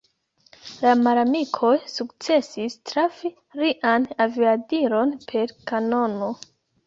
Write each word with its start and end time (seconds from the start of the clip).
La 0.85 0.93
malamikoj 1.07 1.73
sukcesis 1.95 2.77
trafi 2.91 3.31
lian 3.61 4.09
aviadilon 4.25 5.15
per 5.33 5.55
kanono. 5.73 6.33